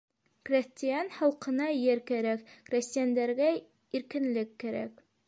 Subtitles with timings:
[0.49, 3.51] Крәҫтиән халҡына ер кәрәк, крәҫтиәндәргә
[4.01, 5.07] иркенлек кәрәк.